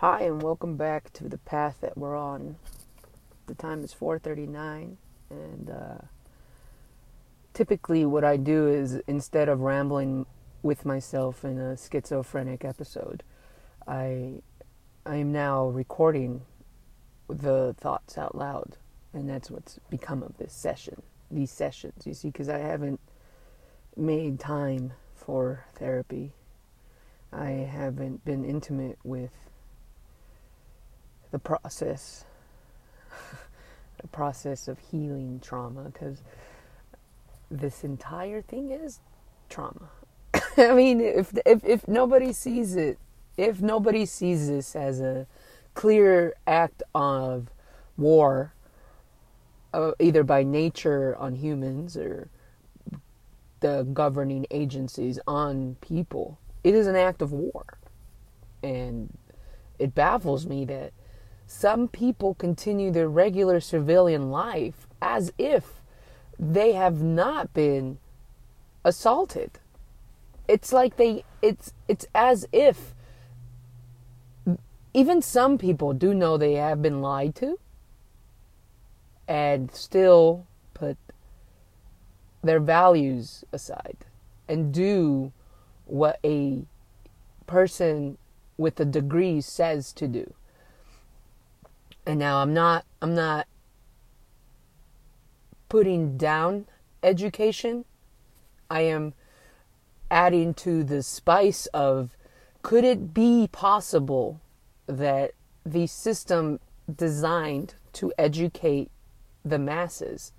Hi 0.00 0.22
and 0.22 0.40
welcome 0.40 0.78
back 0.78 1.12
to 1.12 1.28
the 1.28 1.36
path 1.36 1.82
that 1.82 1.98
we're 1.98 2.16
on. 2.16 2.56
The 3.48 3.54
time 3.54 3.84
is 3.84 3.92
4:39 3.92 4.96
and 5.28 5.68
uh, 5.68 6.06
typically 7.52 8.06
what 8.06 8.24
I 8.24 8.38
do 8.38 8.66
is 8.66 8.94
instead 9.06 9.50
of 9.50 9.60
rambling 9.60 10.24
with 10.62 10.86
myself 10.86 11.44
in 11.44 11.58
a 11.58 11.76
schizophrenic 11.76 12.64
episode, 12.64 13.22
I 13.86 14.40
I 15.04 15.16
am 15.16 15.32
now 15.32 15.66
recording 15.66 16.46
the 17.28 17.74
thoughts 17.76 18.16
out 18.16 18.34
loud 18.34 18.78
and 19.12 19.28
that's 19.28 19.50
what's 19.50 19.78
become 19.90 20.22
of 20.22 20.38
this 20.38 20.54
session. 20.54 21.02
These 21.30 21.50
sessions, 21.50 22.06
you 22.06 22.14
see, 22.14 22.28
because 22.28 22.48
I 22.48 22.56
haven't 22.56 23.00
made 23.98 24.40
time 24.40 24.94
for 25.14 25.66
therapy. 25.74 26.32
I 27.30 27.50
haven't 27.50 28.24
been 28.24 28.46
intimate 28.46 28.98
with 29.04 29.49
the 31.30 31.38
process 31.38 32.24
the 34.00 34.08
process 34.08 34.68
of 34.68 34.78
healing 34.90 35.40
trauma 35.42 35.84
because 35.84 36.22
this 37.50 37.82
entire 37.84 38.42
thing 38.42 38.70
is 38.70 39.00
trauma. 39.48 39.90
I 40.56 40.74
mean 40.74 41.00
if, 41.00 41.32
if 41.46 41.64
if 41.64 41.88
nobody 41.88 42.32
sees 42.32 42.76
it 42.76 42.98
if 43.36 43.60
nobody 43.60 44.06
sees 44.06 44.48
this 44.48 44.76
as 44.76 45.00
a 45.00 45.26
clear 45.74 46.34
act 46.46 46.82
of 46.94 47.50
war 47.96 48.52
uh, 49.72 49.92
either 50.00 50.24
by 50.24 50.42
nature 50.42 51.16
on 51.16 51.34
humans 51.36 51.96
or 51.96 52.28
the 53.60 53.86
governing 53.92 54.46
agencies 54.50 55.18
on 55.26 55.76
people 55.80 56.38
it 56.62 56.74
is 56.74 56.86
an 56.86 56.96
act 56.96 57.22
of 57.22 57.32
war. 57.32 57.64
And 58.62 59.16
it 59.78 59.94
baffles 59.94 60.46
me 60.46 60.64
that 60.66 60.92
some 61.52 61.88
people 61.88 62.34
continue 62.34 62.92
their 62.92 63.08
regular 63.08 63.58
civilian 63.58 64.30
life 64.30 64.86
as 65.02 65.32
if 65.36 65.80
they 66.38 66.74
have 66.74 67.02
not 67.02 67.52
been 67.52 67.98
assaulted. 68.84 69.58
It's 70.46 70.72
like 70.72 70.96
they 70.96 71.24
it's 71.42 71.72
it's 71.88 72.06
as 72.14 72.46
if 72.52 72.94
even 74.94 75.20
some 75.20 75.58
people 75.58 75.92
do 75.92 76.14
know 76.14 76.36
they 76.36 76.54
have 76.54 76.80
been 76.80 77.02
lied 77.02 77.34
to 77.36 77.58
and 79.26 79.72
still 79.72 80.46
put 80.72 80.96
their 82.44 82.60
values 82.60 83.44
aside 83.52 83.96
and 84.48 84.72
do 84.72 85.32
what 85.84 86.20
a 86.24 86.62
person 87.48 88.18
with 88.56 88.78
a 88.78 88.84
degree 88.84 89.40
says 89.40 89.92
to 89.94 90.06
do. 90.06 90.32
And 92.06 92.18
now 92.18 92.42
I'm 92.42 92.54
not 92.54 92.84
I'm 93.02 93.14
not 93.14 93.46
putting 95.68 96.16
down 96.16 96.66
education. 97.02 97.84
I 98.70 98.82
am 98.82 99.14
adding 100.10 100.54
to 100.54 100.82
the 100.82 101.02
spice 101.02 101.66
of 101.66 102.16
could 102.62 102.84
it 102.84 103.14
be 103.14 103.48
possible 103.50 104.40
that 104.86 105.32
the 105.64 105.86
system 105.86 106.60
designed 106.94 107.74
to 107.92 108.12
educate 108.18 108.90
the 109.44 109.58
masses 109.58 110.32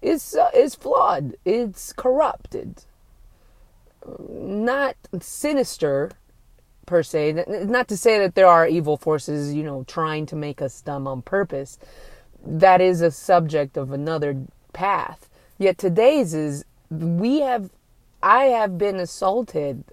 is 0.00 0.34
uh, 0.34 0.50
is 0.54 0.74
flawed. 0.74 1.36
It's 1.44 1.92
corrupted. 1.92 2.84
Not 4.28 4.96
sinister 5.20 6.12
per 6.88 7.02
se. 7.02 7.44
Not 7.46 7.86
to 7.88 7.96
say 7.96 8.18
that 8.18 8.34
there 8.34 8.46
are 8.46 8.66
evil 8.66 8.96
forces, 8.96 9.54
you 9.54 9.62
know, 9.62 9.84
trying 9.84 10.24
to 10.26 10.34
make 10.34 10.62
us 10.62 10.80
dumb 10.80 11.06
on 11.06 11.20
purpose. 11.22 11.78
That 12.44 12.80
is 12.80 13.02
a 13.02 13.10
subject 13.10 13.76
of 13.76 13.92
another 13.92 14.36
path. 14.72 15.28
Yet 15.58 15.76
today's 15.76 16.32
is 16.32 16.64
we 16.90 17.40
have, 17.40 17.70
I 18.22 18.44
have 18.44 18.78
been 18.78 18.96
assaulted 18.96 19.84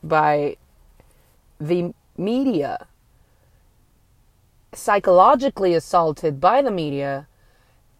by 0.00 0.56
the 1.60 1.92
media, 2.16 2.86
psychologically 4.72 5.74
assaulted 5.74 6.40
by 6.40 6.62
the 6.62 6.70
media, 6.70 7.26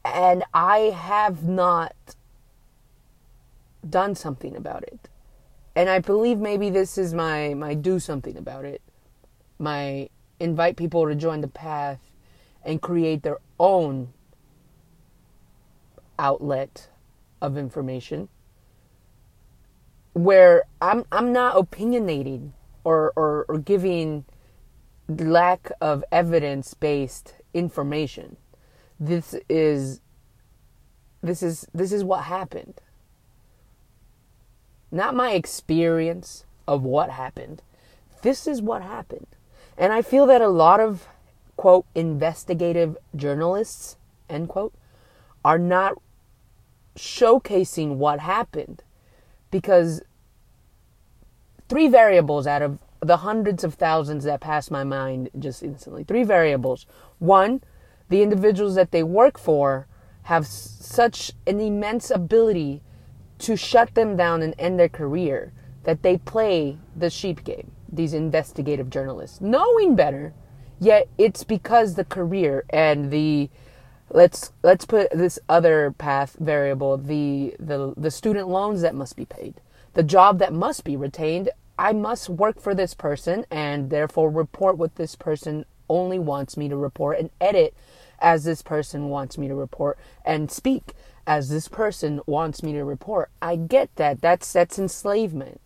and 0.05 0.45
I 0.55 0.95
have 0.95 1.43
not 1.43 1.97
done 3.89 4.15
something 4.15 4.55
about 4.55 4.85
it 4.85 5.09
and 5.75 5.89
I 5.89 5.99
believe 5.99 6.39
maybe 6.39 6.71
this 6.71 6.99
is 6.99 7.15
my 7.15 7.55
my 7.55 7.75
do 7.75 7.99
something 7.99 8.37
about 8.37 8.65
it. 8.65 8.83
My 9.59 10.09
invite 10.41 10.77
people 10.77 11.07
to 11.07 11.15
join 11.15 11.41
the 11.41 11.49
path 11.49 12.01
and 12.65 12.81
create 12.81 13.23
their 13.23 13.39
own 13.59 14.13
outlet 16.19 16.89
of 17.41 17.57
information 17.57 18.29
where 20.19 20.65
I'm 20.81 21.05
I'm 21.13 21.33
not 21.33 21.57
opinionating 21.57 22.53
or, 22.85 23.13
or, 23.17 23.45
or 23.49 23.59
giving 23.59 24.25
lack 25.09 25.71
of 25.81 26.05
evidence 26.11 26.75
based 26.75 27.35
information. 27.55 28.37
This 28.99 29.35
is 29.49 30.01
this 31.23 31.43
is 31.43 31.67
this 31.73 31.93
is 31.93 32.03
what 32.05 32.25
happened 32.25 32.81
not 34.91 35.15
my 35.15 35.33
experience 35.33 36.45
of 36.67 36.83
what 36.83 37.11
happened. 37.11 37.63
This 38.23 38.47
is 38.47 38.63
what 38.63 38.83
happened. 38.83 39.27
And 39.77 39.93
I 39.93 40.03
feel 40.03 40.27
that 40.27 40.41
a 40.41 40.49
lot 40.49 40.81
of, 40.81 41.07
quote, 41.57 41.87
investigative 41.95 42.97
journalists, 43.15 43.97
end 44.29 44.49
quote, 44.49 44.75
are 45.45 45.59
not 45.59 45.95
showcasing 46.97 47.97
what 47.97 48.19
happened 48.19 48.83
because 49.51 50.03
three 51.69 51.89
variables 51.89 52.47
out 52.47 52.63
of 52.63 52.79
the 53.01 53.19
hundreds 53.19 53.63
of 53.63 53.75
thousands 53.75 54.25
that 54.25 54.41
pass 54.41 54.71
my 54.71 54.83
mind 54.83 55.31
just 55.39 55.63
instantly. 55.63 56.03
Three 56.03 56.25
variables. 56.25 56.87
One, 57.19 57.63
the 58.09 58.23
individuals 58.23 58.75
that 58.75 58.91
they 58.91 59.03
work 59.03 59.39
for 59.39 59.87
have 60.25 60.47
such 60.47 61.33
an 61.47 61.61
immense 61.61 62.11
ability 62.11 62.83
to 63.39 63.57
shut 63.57 63.95
them 63.95 64.17
down 64.17 64.43
and 64.43 64.55
end 64.59 64.79
their 64.79 64.89
career 64.89 65.53
that 65.85 66.03
they 66.03 66.19
play 66.19 66.77
the 66.97 67.11
sheep 67.11 67.45
game, 67.45 67.71
these 67.91 68.13
investigative 68.13 68.91
journalists, 68.91 69.41
knowing 69.41 69.97
better, 69.97 70.35
yet 70.79 71.09
it's 71.17 71.45
because 71.45 71.95
the 71.95 72.05
career 72.05 72.65
and 72.71 73.11
the 73.11 73.49
let's 74.11 74.53
let's 74.63 74.85
put 74.85 75.11
this 75.11 75.39
other 75.49 75.95
path 75.99 76.37
variable, 76.41 76.97
the 76.97 77.55
the 77.59 77.95
the 77.97 78.11
student 78.11 78.49
loans 78.49 78.83
that 78.83 78.95
must 78.95 79.17
be 79.17 79.25
paid, 79.25 79.61
the 79.95 80.03
job 80.03 80.39
that 80.39 80.53
must 80.53 80.85
be 80.85 80.97
retained. 80.97 81.51
I 81.79 81.93
must 81.93 82.29
work 82.29 82.61
for 82.61 82.75
this 82.75 82.93
person 82.93 83.47
and 83.51 83.89
therefore 83.89 84.31
report 84.31 84.77
what 84.77 84.97
this 84.97 85.15
person 85.15 85.65
only 85.89 86.19
wants 86.19 86.57
me 86.57 86.69
to 86.69 86.77
report 86.77 87.19
and 87.19 87.31
edit 87.41 87.75
as 88.21 88.45
this 88.45 88.63
person 88.63 89.09
wants 89.09 89.39
me 89.39 89.49
to 89.49 89.55
report 89.55 89.99
and 90.25 90.51
speak 90.51 90.93
as 91.27 91.51
this 91.51 91.69
person 91.69 92.21
wants 92.27 92.63
me 92.63 92.73
to 92.73 92.85
report. 92.85 93.31
I 93.41 93.57
get 93.57 93.95
that. 93.97 94.21
That's 94.21 94.53
that's 94.53 94.79
enslavement 94.79 95.61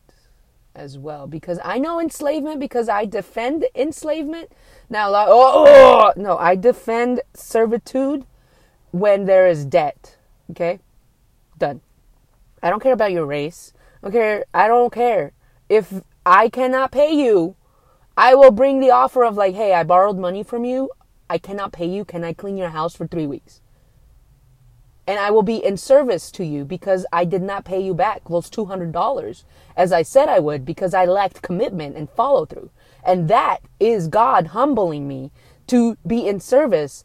as 0.74 0.98
well 0.98 1.26
because 1.26 1.58
I 1.62 1.78
know 1.78 2.00
enslavement 2.00 2.60
because 2.60 2.88
I 2.88 3.04
defend 3.04 3.66
enslavement. 3.74 4.50
Now, 4.88 5.10
like, 5.10 5.28
oh, 5.30 6.12
no, 6.16 6.36
I 6.38 6.56
defend 6.56 7.20
servitude 7.34 8.24
when 8.90 9.24
there 9.24 9.46
is 9.46 9.64
debt. 9.64 10.16
Okay, 10.50 10.80
done. 11.58 11.80
I 12.62 12.70
don't 12.70 12.82
care 12.82 12.92
about 12.92 13.12
your 13.12 13.26
race. 13.26 13.72
Okay, 14.04 14.42
I 14.52 14.66
don't 14.66 14.92
care 14.92 15.32
if 15.68 16.02
I 16.26 16.48
cannot 16.48 16.92
pay 16.92 17.12
you. 17.12 17.56
I 18.16 18.34
will 18.34 18.50
bring 18.50 18.80
the 18.80 18.90
offer 18.90 19.24
of 19.24 19.36
like, 19.36 19.54
hey, 19.54 19.72
I 19.72 19.84
borrowed 19.84 20.18
money 20.18 20.42
from 20.42 20.64
you. 20.64 20.90
I 21.32 21.38
cannot 21.38 21.72
pay 21.72 21.86
you. 21.86 22.04
Can 22.04 22.22
I 22.22 22.32
clean 22.32 22.56
your 22.56 22.70
house 22.70 22.94
for 22.94 23.06
three 23.06 23.26
weeks? 23.26 23.60
and 25.06 25.18
I 25.18 25.30
will 25.30 25.42
be 25.42 25.64
in 25.64 25.76
service 25.76 26.30
to 26.32 26.44
you 26.44 26.64
because 26.64 27.04
I 27.12 27.24
did 27.24 27.42
not 27.42 27.64
pay 27.64 27.80
you 27.80 27.94
back 27.94 28.22
those 28.28 28.48
$200 28.48 29.44
as 29.76 29.92
I 29.92 30.02
said 30.02 30.28
I 30.28 30.38
would 30.38 30.64
because 30.64 30.94
I 30.94 31.06
lacked 31.06 31.42
commitment 31.42 31.96
and 31.96 32.08
follow 32.10 32.46
through. 32.46 32.70
And 33.04 33.28
that 33.28 33.58
is 33.80 34.06
God 34.06 34.48
humbling 34.48 35.08
me 35.08 35.32
to 35.66 35.96
be 36.06 36.28
in 36.28 36.38
service 36.38 37.02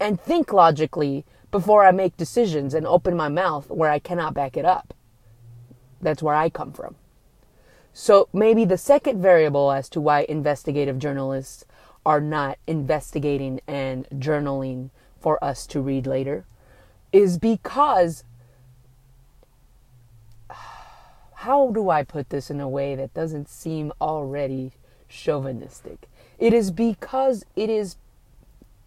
and 0.00 0.20
think 0.20 0.52
logically 0.52 1.24
before 1.50 1.84
I 1.84 1.92
make 1.92 2.16
decisions 2.16 2.74
and 2.74 2.86
open 2.86 3.16
my 3.16 3.28
mouth 3.28 3.70
where 3.70 3.90
I 3.90 3.98
cannot 4.00 4.34
back 4.34 4.56
it 4.56 4.64
up. 4.64 4.94
That's 6.00 6.22
where 6.22 6.34
I 6.34 6.50
come 6.50 6.72
from. 6.72 6.96
So 7.92 8.28
maybe 8.32 8.64
the 8.64 8.78
second 8.78 9.20
variable 9.20 9.70
as 9.70 9.88
to 9.90 10.00
why 10.00 10.26
investigative 10.28 10.98
journalists 10.98 11.64
are 12.04 12.20
not 12.20 12.58
investigating 12.66 13.60
and 13.66 14.06
journaling 14.14 14.90
for 15.20 15.42
us 15.44 15.66
to 15.66 15.80
read 15.80 16.06
later 16.06 16.44
is 17.12 17.38
because 17.38 18.24
how 21.34 21.70
do 21.70 21.90
I 21.90 22.02
put 22.02 22.30
this 22.30 22.50
in 22.50 22.60
a 22.60 22.68
way 22.68 22.94
that 22.94 23.14
doesn't 23.14 23.48
seem 23.48 23.92
already 24.00 24.72
chauvinistic. 25.10 26.08
It 26.38 26.54
is 26.54 26.70
because 26.70 27.44
it 27.56 27.68
is 27.68 27.96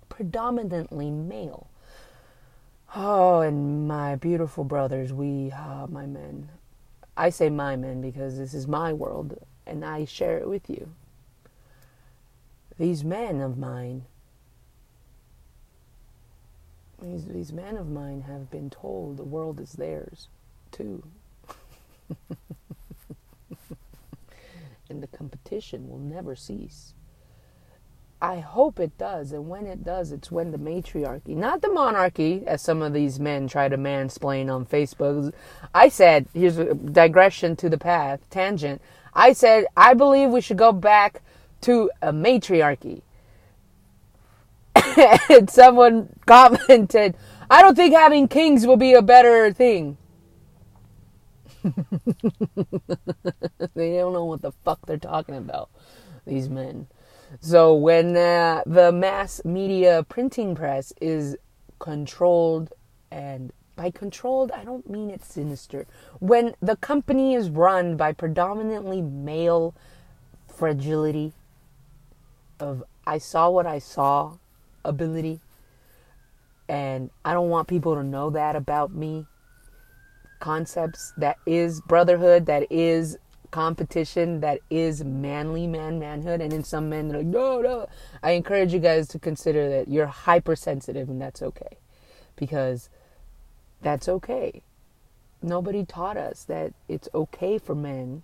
predominantly 0.09 1.11
male. 1.11 1.67
Oh, 2.95 3.41
and 3.41 3.87
my 3.87 4.15
beautiful 4.15 4.63
brothers, 4.63 5.11
we, 5.11 5.51
ah, 5.53 5.87
my 5.89 6.05
men. 6.05 6.49
I 7.15 7.29
say 7.29 7.49
my 7.49 7.75
men 7.75 8.01
because 8.01 8.37
this 8.37 8.53
is 8.53 8.67
my 8.67 8.93
world 8.93 9.37
and 9.67 9.85
I 9.85 10.05
share 10.05 10.37
it 10.37 10.47
with 10.47 10.69
you. 10.69 10.89
These 12.77 13.03
men 13.03 13.41
of 13.41 13.57
mine, 13.57 14.05
these, 17.01 17.25
these 17.25 17.53
men 17.53 17.77
of 17.77 17.89
mine 17.89 18.21
have 18.21 18.49
been 18.49 18.69
told 18.69 19.17
the 19.17 19.23
world 19.23 19.59
is 19.59 19.73
theirs 19.73 20.29
too. 20.71 21.03
and 24.89 25.03
the 25.03 25.07
competition 25.07 25.89
will 25.89 25.99
never 25.99 26.35
cease. 26.35 26.93
I 28.21 28.39
hope 28.39 28.79
it 28.79 28.97
does, 28.97 29.33
and 29.33 29.49
when 29.49 29.67
it 29.67 29.83
does, 29.83 30.13
it's 30.13 30.31
when 30.31 30.51
the 30.51 30.57
matriarchy, 30.57 31.35
not 31.35 31.61
the 31.61 31.67
monarchy, 31.67 32.43
as 32.47 32.61
some 32.61 32.81
of 32.81 32.93
these 32.93 33.19
men 33.19 33.49
try 33.49 33.67
to 33.67 33.77
mansplain 33.77 34.49
on 34.49 34.65
Facebook. 34.65 35.33
I 35.73 35.89
said, 35.89 36.27
here's 36.33 36.57
a 36.57 36.73
digression 36.73 37.57
to 37.57 37.69
the 37.69 37.77
path, 37.77 38.21
tangent. 38.29 38.81
I 39.13 39.33
said, 39.33 39.65
I 39.75 39.93
believe 39.93 40.29
we 40.29 40.39
should 40.39 40.57
go 40.57 40.71
back 40.71 41.21
to 41.63 41.89
a 42.01 42.13
matriarchy. 42.13 43.01
and 45.29 45.49
someone 45.49 46.09
commented, 46.25 47.15
I 47.49 47.61
don't 47.61 47.75
think 47.75 47.93
having 47.93 48.27
kings 48.27 48.65
will 48.65 48.77
be 48.77 48.93
a 48.93 49.01
better 49.01 49.51
thing. 49.51 49.97
they 53.73 53.95
don't 53.97 54.13
know 54.13 54.25
what 54.25 54.41
the 54.41 54.51
fuck 54.65 54.85
they're 54.85 54.97
talking 54.97 55.35
about, 55.35 55.69
these 56.25 56.49
men. 56.49 56.87
So 57.39 57.73
when 57.73 58.15
uh, 58.15 58.63
the 58.65 58.91
mass 58.91 59.43
media 59.45 60.05
printing 60.07 60.55
press 60.55 60.93
is 61.01 61.37
controlled 61.79 62.73
and 63.11 63.51
by 63.75 63.89
controlled 63.89 64.51
I 64.51 64.63
don't 64.63 64.89
mean 64.89 65.09
it's 65.09 65.27
sinister. 65.33 65.87
When 66.19 66.55
the 66.61 66.75
company 66.75 67.33
is 67.33 67.49
run 67.49 67.97
by 67.97 68.13
predominantly 68.13 69.01
male 69.01 69.73
fragility 70.47 71.33
of 72.63 72.83
I 73.05 73.17
saw 73.17 73.49
what 73.49 73.67
I 73.67 73.79
saw 73.79 74.37
ability 74.85 75.41
and 76.69 77.09
I 77.25 77.33
don't 77.33 77.49
want 77.49 77.67
people 77.67 77.95
to 77.95 78.03
know 78.03 78.29
that 78.29 78.55
about 78.55 78.93
me. 78.93 79.27
Concepts 80.39 81.13
that 81.17 81.37
is 81.45 81.81
brotherhood 81.81 82.45
that 82.45 82.71
is 82.71 83.17
competition 83.51 84.39
that 84.39 84.59
is 84.69 85.03
manly 85.03 85.67
man 85.67 85.99
manhood. 85.99 86.41
And 86.41 86.53
in 86.53 86.63
some 86.63 86.89
men 86.89 87.09
they're 87.09 87.19
like 87.19 87.27
no 87.27 87.61
no. 87.61 87.87
I 88.21 88.31
encourage 88.31 88.73
you 88.73 88.79
guys 88.79 89.07
to 89.09 89.19
consider 89.19 89.69
that 89.69 89.89
you're 89.89 90.07
hypersensitive 90.07 91.09
and 91.09 91.21
that's 91.21 91.41
okay. 91.41 91.77
Because 92.35 92.89
that's 93.81 94.07
okay. 94.07 94.63
Nobody 95.41 95.85
taught 95.85 96.15
us 96.15 96.45
that 96.45 96.73
it's 96.87 97.09
okay 97.13 97.57
for 97.57 97.75
men 97.75 98.23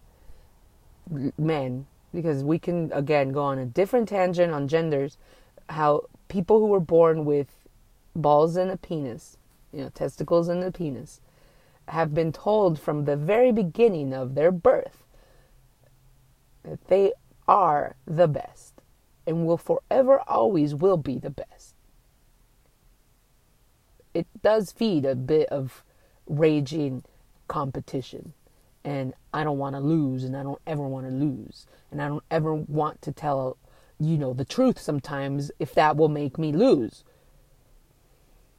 men 1.37 1.87
because 2.13 2.43
we 2.43 2.59
can 2.59 2.91
again 2.93 3.31
go 3.31 3.43
on 3.43 3.59
a 3.59 3.65
different 3.65 4.09
tangent 4.09 4.53
on 4.53 4.67
genders 4.67 5.17
how 5.69 6.01
people 6.27 6.59
who 6.59 6.67
were 6.67 6.79
born 6.79 7.25
with 7.25 7.67
balls 8.15 8.55
and 8.55 8.71
a 8.71 8.77
penis 8.77 9.37
you 9.71 9.81
know 9.81 9.89
testicles 9.89 10.47
and 10.47 10.63
a 10.63 10.71
penis 10.71 11.21
have 11.87 12.13
been 12.13 12.31
told 12.31 12.79
from 12.79 13.05
the 13.05 13.15
very 13.15 13.51
beginning 13.51 14.13
of 14.13 14.35
their 14.35 14.51
birth 14.51 15.03
that 16.63 16.87
they 16.87 17.11
are 17.47 17.95
the 18.05 18.27
best 18.27 18.81
and 19.25 19.45
will 19.45 19.57
forever 19.57 20.21
always 20.27 20.73
will 20.73 20.97
be 20.97 21.17
the 21.17 21.29
best. 21.29 21.75
It 24.13 24.27
does 24.41 24.71
feed 24.71 25.05
a 25.05 25.15
bit 25.15 25.47
of 25.49 25.83
raging 26.25 27.03
competition. 27.47 28.33
And 28.83 29.13
I 29.33 29.43
don't 29.43 29.57
want 29.57 29.75
to 29.75 29.81
lose, 29.81 30.23
and 30.23 30.35
I 30.35 30.43
don't 30.43 30.61
ever 30.65 30.87
want 30.87 31.05
to 31.05 31.11
lose. 31.11 31.67
And 31.91 32.01
I 32.01 32.07
don't 32.07 32.23
ever 32.31 32.53
want 32.53 33.01
to 33.03 33.11
tell, 33.11 33.57
you 33.99 34.17
know, 34.17 34.33
the 34.33 34.45
truth 34.45 34.79
sometimes 34.79 35.51
if 35.59 35.73
that 35.75 35.97
will 35.97 36.09
make 36.09 36.37
me 36.37 36.51
lose. 36.51 37.03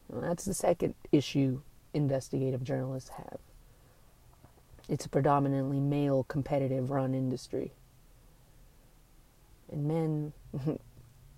Well, 0.08 0.22
that's 0.22 0.44
the 0.44 0.54
second 0.54 0.94
issue 1.12 1.62
investigative 1.94 2.64
journalists 2.64 3.10
have. 3.10 3.38
It's 4.88 5.06
a 5.06 5.08
predominantly 5.08 5.78
male 5.78 6.24
competitive 6.24 6.90
run 6.90 7.14
industry. 7.14 7.72
And 9.70 9.86
men 9.86 10.32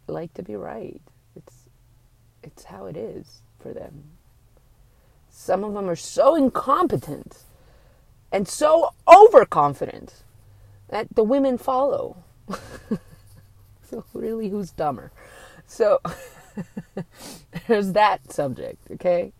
like 0.06 0.32
to 0.34 0.42
be 0.42 0.56
right. 0.56 1.00
It's 1.36 1.68
it's 2.42 2.64
how 2.64 2.86
it 2.86 2.96
is 2.96 3.42
for 3.60 3.72
them. 3.72 4.04
Some 5.30 5.64
of 5.64 5.74
them 5.74 5.88
are 5.88 5.96
so 5.96 6.34
incompetent 6.34 7.44
and 8.32 8.48
so 8.48 8.90
overconfident 9.06 10.24
that 10.88 11.14
the 11.14 11.22
women 11.22 11.58
follow. 11.58 12.16
so 13.82 14.04
really 14.14 14.48
who's 14.48 14.70
dumber? 14.70 15.12
So 15.66 16.00
there's 17.68 17.92
that 17.92 18.32
subject, 18.32 18.90
okay? 18.90 19.32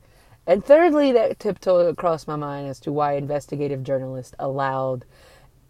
And 0.46 0.64
thirdly, 0.64 1.12
that 1.12 1.38
tiptoed 1.38 1.86
across 1.86 2.26
my 2.26 2.36
mind 2.36 2.68
as 2.68 2.80
to 2.80 2.92
why 2.92 3.12
investigative 3.14 3.84
journalists 3.84 4.34
allowed 4.38 5.04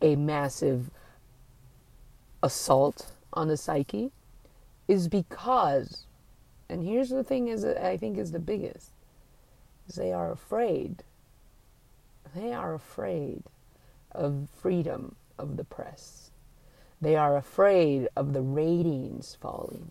a 0.00 0.16
massive 0.16 0.90
assault 2.42 3.12
on 3.32 3.48
the 3.48 3.56
psyche 3.56 4.10
is 4.88 5.08
because, 5.08 6.06
and 6.68 6.82
here's 6.82 7.10
the 7.10 7.22
thing 7.22 7.48
is 7.48 7.64
I 7.64 7.96
think 7.96 8.18
is 8.18 8.32
the 8.32 8.38
biggest, 8.38 8.90
is 9.88 9.94
they 9.94 10.12
are 10.12 10.32
afraid. 10.32 11.02
They 12.34 12.52
are 12.52 12.74
afraid 12.74 13.42
of 14.12 14.48
freedom 14.60 15.16
of 15.38 15.56
the 15.56 15.64
press. 15.64 16.30
They 17.00 17.16
are 17.16 17.36
afraid 17.36 18.08
of 18.16 18.32
the 18.32 18.42
ratings 18.42 19.36
falling 19.40 19.90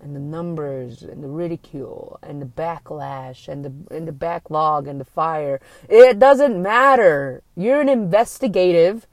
and 0.00 0.14
the 0.14 0.20
numbers 0.20 1.02
and 1.02 1.22
the 1.22 1.28
ridicule 1.28 2.18
and 2.22 2.40
the 2.40 2.46
backlash 2.46 3.48
and 3.48 3.64
the 3.64 3.94
and 3.94 4.06
the 4.06 4.12
backlog 4.12 4.86
and 4.86 5.00
the 5.00 5.04
fire. 5.04 5.60
It 5.88 6.18
doesn't 6.18 6.60
matter. 6.60 7.42
You're 7.56 7.80
an 7.80 7.88
investigative 7.88 9.06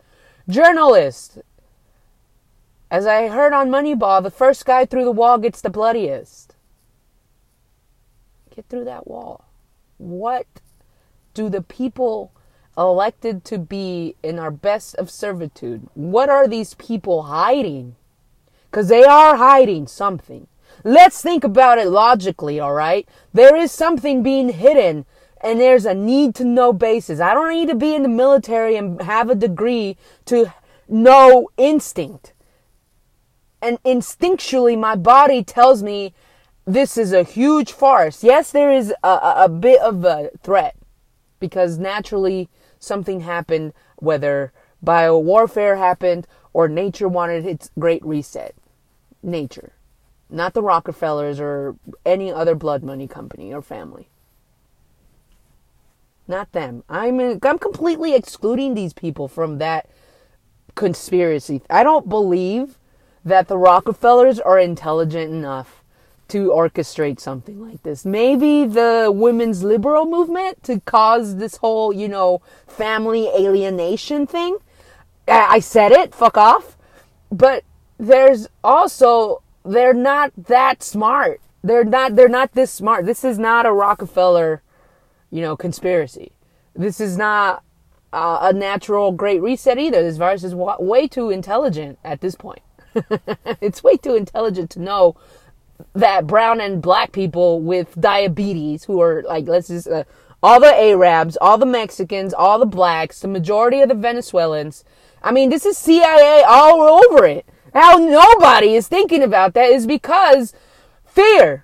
journalist. 0.48 1.40
As 2.90 3.06
I 3.06 3.28
heard 3.28 3.54
on 3.54 3.70
Moneyball, 3.70 4.22
the 4.22 4.32
first 4.32 4.66
guy 4.66 4.86
through 4.86 5.06
the 5.06 5.12
wall 5.12 5.38
gets 5.38 5.62
the 5.62 5.70
bloodiest. 5.70 6.56
Get 8.56 8.68
through 8.68 8.86
that 8.86 9.08
wall. 9.08 9.46
What 9.98 10.46
do 11.34 11.50
the 11.50 11.62
people 11.62 12.32
elected 12.78 13.44
to 13.46 13.58
be 13.58 14.16
in 14.24 14.40
our 14.40 14.52
best 14.52 14.96
of 14.96 15.10
servitude, 15.10 15.88
what 15.94 16.30
are 16.30 16.48
these 16.48 16.74
people 16.76 17.24
hiding? 17.24 17.96
Because 18.70 18.88
they 18.88 19.04
are 19.04 19.36
hiding 19.36 19.88
something. 19.88 20.48
Let's 20.84 21.22
think 21.22 21.44
about 21.44 21.78
it 21.78 21.88
logically, 21.88 22.60
all 22.60 22.74
right? 22.74 23.08
There 23.32 23.56
is 23.56 23.72
something 23.72 24.24
being 24.24 24.50
hidden 24.50 25.06
and 25.42 25.60
there's 25.60 25.86
a 25.86 25.94
need 25.94 26.34
to 26.36 26.46
know 26.46 26.72
basis. 26.72 27.20
I 27.20 27.34
don't 27.34 27.54
need 27.54 27.68
to 27.68 27.76
be 27.76 27.94
in 27.94 28.02
the 28.02 28.10
military 28.10 28.78
and 28.78 29.02
have 29.02 29.30
a 29.30 29.36
degree 29.36 29.98
to 30.26 30.54
know 30.88 31.50
instinct. 31.58 32.34
And 33.62 33.82
instinctually, 33.84 34.80
my 34.80 34.96
body 34.96 35.44
tells 35.44 35.84
me 35.84 36.14
this 36.66 36.98
is 36.98 37.12
a 37.12 37.24
huge 37.24 37.74
farce. 37.74 38.24
Yes, 38.24 38.52
there 38.52 38.72
is 38.72 38.94
a, 39.04 39.34
a, 39.38 39.50
bit 39.50 39.82
of 39.82 40.06
a 40.06 40.30
threat 40.42 40.76
because 41.40 41.78
naturally 41.78 42.50
something 42.84 43.22
happened, 43.22 43.74
whether 43.98 44.52
bio 44.82 45.18
warfare 45.18 45.78
happened 45.78 46.28
or 46.52 46.68
nature 46.68 47.08
wanted 47.08 47.46
its 47.46 47.72
great 47.80 48.06
reset. 48.06 48.56
Nature 49.22 49.74
not 50.34 50.54
the 50.54 50.64
Rockefellers 50.64 51.40
or 51.40 51.76
any 52.06 52.32
other 52.32 52.56
blood 52.56 52.84
money 52.84 53.08
company 53.08 53.54
or 53.54 53.62
family. 53.62 54.10
Not 56.28 56.52
them. 56.52 56.84
I'm 56.90 57.20
I'm 57.20 57.60
completely 57.60 58.16
excluding 58.16 58.74
these 58.74 58.94
people 58.94 59.28
from 59.28 59.60
that 59.60 59.88
conspiracy. 60.76 61.62
I 61.70 61.84
don't 61.84 62.10
believe 62.10 62.78
that 63.24 63.48
the 63.48 63.58
Rockefellers 63.58 64.40
are 64.40 64.58
intelligent 64.58 65.32
enough 65.32 65.83
to 66.30 66.50
orchestrate 66.50 67.20
something 67.20 67.62
like 67.62 67.84
this. 67.84 68.06
Maybe 68.06 68.66
the 68.66 69.12
women's 69.14 69.64
liberal 69.64 70.06
movement 70.06 70.64
to 70.64 70.80
cause 70.82 71.38
this 71.38 71.58
whole, 71.58 71.94
you 71.94 72.08
know, 72.08 72.42
family 72.68 73.28
alienation 73.28 74.26
thing. 74.26 74.58
I 75.28 75.60
said 75.60 75.92
it, 75.92 76.14
fuck 76.14 76.38
off. 76.38 76.78
But 77.32 77.64
there's 77.98 78.48
also 78.64 79.42
they're 79.66 79.94
not 79.94 80.32
that 80.38 80.84
smart. 80.84 81.42
They're 81.64 81.86
not 81.86 82.16
they're 82.16 82.28
not 82.28 82.54
this 82.54 82.72
smart. 82.72 83.06
This 83.06 83.24
is 83.24 83.40
not 83.40 83.66
a 83.66 83.72
Rockefeller, 83.72 84.62
you 85.32 85.42
know, 85.42 85.56
conspiracy. 85.56 86.32
This 86.76 87.00
is 87.00 87.18
not 87.18 87.64
uh, 88.12 88.40
a 88.42 88.54
natural 88.54 89.12
great 89.12 89.42
reset 89.42 89.78
either. 89.78 90.04
This 90.04 90.18
virus 90.18 90.44
is 90.44 90.54
way 90.56 91.08
too 91.08 91.30
intelligent 91.30 91.98
at 92.04 92.22
this 92.22 92.36
point. 92.36 92.62
it's 93.62 93.84
way 93.84 93.98
too 93.98 94.16
intelligent 94.16 94.70
to 94.72 94.80
know 94.80 95.16
that 95.94 96.28
brown 96.28 96.60
and 96.62 96.82
black 96.82 97.12
people 97.12 97.62
with 97.62 98.00
diabetes 98.00 98.86
who 98.86 99.02
are 99.02 99.24
like 99.24 99.48
let's 99.48 99.68
just 99.68 99.88
uh, 99.88 100.04
all 100.42 100.60
the 100.60 100.74
Arabs, 100.74 101.38
all 101.40 101.58
the 101.58 101.66
Mexicans, 101.66 102.34
all 102.34 102.60
the 102.60 102.66
blacks, 102.66 103.22
the 103.22 103.30
majority 103.30 103.80
of 103.80 103.88
the 103.88 103.96
Venezuelans. 103.96 104.84
I 105.22 105.32
mean, 105.32 105.50
this 105.50 105.66
is 105.66 105.78
CIA 105.78 106.44
all 106.46 106.82
over 106.82 107.26
it. 107.26 107.46
How 107.74 107.96
nobody 107.98 108.76
is 108.76 108.90
thinking 108.90 109.24
about 109.24 109.54
that 109.54 109.70
is 109.70 109.88
because 109.88 110.54
fear. 111.06 111.64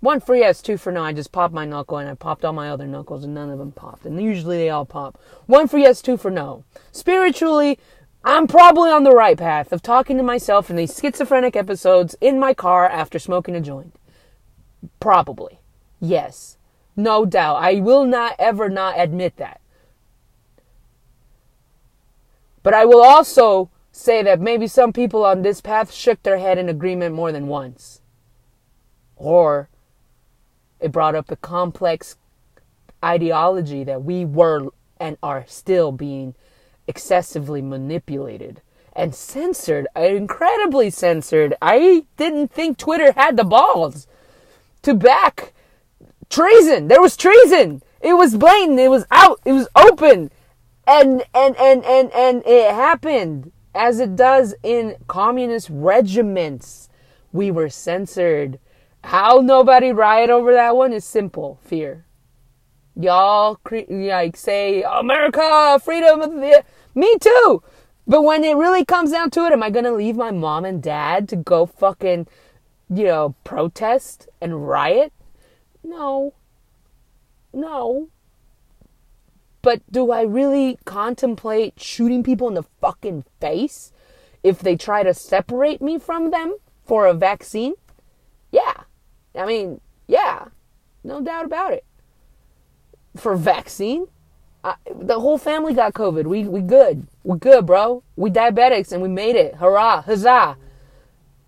One 0.00 0.20
for 0.20 0.34
yes, 0.34 0.62
two 0.62 0.76
for 0.78 0.92
no. 0.92 1.02
I 1.02 1.12
just 1.12 1.32
popped 1.32 1.52
my 1.52 1.64
knuckle 1.64 1.98
and 1.98 2.08
I 2.08 2.14
popped 2.14 2.44
all 2.44 2.52
my 2.52 2.70
other 2.70 2.86
knuckles 2.86 3.24
and 3.24 3.34
none 3.34 3.50
of 3.50 3.58
them 3.58 3.72
popped. 3.72 4.06
And 4.06 4.20
usually 4.22 4.56
they 4.56 4.70
all 4.70 4.86
pop. 4.86 5.18
One 5.46 5.68
for 5.68 5.78
yes, 5.78 6.00
two 6.00 6.16
for 6.16 6.30
no. 6.30 6.64
Spiritually, 6.92 7.78
I'm 8.26 8.48
probably 8.48 8.90
on 8.90 9.04
the 9.04 9.14
right 9.14 9.38
path 9.38 9.70
of 9.70 9.82
talking 9.82 10.16
to 10.16 10.22
myself 10.24 10.68
in 10.68 10.74
these 10.74 10.98
schizophrenic 10.98 11.54
episodes 11.54 12.16
in 12.20 12.40
my 12.40 12.54
car 12.54 12.84
after 12.84 13.20
smoking 13.20 13.54
a 13.54 13.60
joint. 13.60 13.94
Probably. 14.98 15.60
Yes. 16.00 16.58
No 16.96 17.24
doubt. 17.24 17.62
I 17.62 17.74
will 17.74 18.04
not 18.04 18.34
ever 18.40 18.68
not 18.68 18.98
admit 18.98 19.36
that. 19.36 19.60
But 22.64 22.74
I 22.74 22.84
will 22.84 23.00
also 23.00 23.70
say 23.92 24.24
that 24.24 24.40
maybe 24.40 24.66
some 24.66 24.92
people 24.92 25.24
on 25.24 25.42
this 25.42 25.60
path 25.60 25.92
shook 25.92 26.20
their 26.24 26.38
head 26.38 26.58
in 26.58 26.68
agreement 26.68 27.14
more 27.14 27.30
than 27.30 27.46
once. 27.46 28.00
Or 29.14 29.68
it 30.80 30.90
brought 30.90 31.14
up 31.14 31.30
a 31.30 31.36
complex 31.36 32.16
ideology 33.04 33.84
that 33.84 34.02
we 34.02 34.24
were 34.24 34.66
and 34.98 35.16
are 35.22 35.44
still 35.46 35.92
being 35.92 36.34
excessively 36.86 37.62
manipulated 37.62 38.62
and 38.96 39.14
censored, 39.14 39.86
incredibly 39.94 40.90
censored. 40.90 41.54
I 41.60 42.06
didn't 42.16 42.50
think 42.50 42.78
Twitter 42.78 43.12
had 43.12 43.36
the 43.36 43.44
balls 43.44 44.06
to 44.82 44.94
back 44.94 45.52
treason. 46.30 46.88
There 46.88 47.02
was 47.02 47.16
treason. 47.16 47.82
It 48.00 48.14
was 48.14 48.36
blatant. 48.36 48.80
It 48.80 48.88
was 48.88 49.04
out. 49.10 49.40
It 49.44 49.52
was 49.52 49.68
open. 49.76 50.30
And, 50.86 51.24
and, 51.34 51.56
and, 51.56 51.84
and, 51.84 52.10
and 52.12 52.42
it 52.46 52.74
happened 52.74 53.52
as 53.74 54.00
it 54.00 54.16
does 54.16 54.54
in 54.62 54.96
communist 55.08 55.68
regiments. 55.70 56.88
We 57.32 57.50
were 57.50 57.68
censored. 57.68 58.58
How 59.04 59.40
nobody 59.40 59.92
riot 59.92 60.30
over 60.30 60.54
that 60.54 60.74
one 60.74 60.92
is 60.94 61.04
simple 61.04 61.60
fear. 61.62 62.05
Y'all 62.98 63.58
like 63.90 64.36
say 64.36 64.82
America, 64.82 65.78
freedom 65.84 66.22
of 66.22 66.32
the 66.32 66.64
me 66.94 67.18
too. 67.18 67.62
But 68.06 68.22
when 68.22 68.42
it 68.42 68.56
really 68.56 68.84
comes 68.86 69.10
down 69.10 69.30
to 69.32 69.44
it, 69.44 69.52
am 69.52 69.62
I 69.62 69.68
gonna 69.68 69.92
leave 69.92 70.16
my 70.16 70.30
mom 70.30 70.64
and 70.64 70.82
dad 70.82 71.28
to 71.28 71.36
go 71.36 71.66
fucking, 71.66 72.26
you 72.88 73.04
know, 73.04 73.34
protest 73.44 74.28
and 74.40 74.66
riot? 74.66 75.12
No. 75.84 76.32
No. 77.52 78.08
But 79.60 79.82
do 79.90 80.10
I 80.12 80.22
really 80.22 80.78
contemplate 80.84 81.78
shooting 81.78 82.22
people 82.22 82.48
in 82.48 82.54
the 82.54 82.62
fucking 82.62 83.24
face 83.40 83.92
if 84.42 84.60
they 84.60 84.76
try 84.76 85.02
to 85.02 85.12
separate 85.12 85.82
me 85.82 85.98
from 85.98 86.30
them 86.30 86.56
for 86.84 87.06
a 87.06 87.12
vaccine? 87.14 87.74
Yeah. 88.52 88.84
I 89.34 89.44
mean, 89.44 89.80
yeah. 90.06 90.46
No 91.04 91.20
doubt 91.20 91.44
about 91.44 91.72
it. 91.72 91.84
For 93.16 93.36
vaccine? 93.36 94.06
I, 94.62 94.74
the 94.94 95.20
whole 95.20 95.38
family 95.38 95.74
got 95.74 95.94
COVID. 95.94 96.24
We 96.26 96.44
we 96.44 96.60
good. 96.60 97.06
We 97.24 97.38
good, 97.38 97.66
bro. 97.66 98.02
We 98.16 98.30
diabetics 98.30 98.92
and 98.92 99.02
we 99.02 99.08
made 99.08 99.36
it. 99.36 99.56
Hurrah, 99.56 100.02
huzzah. 100.02 100.56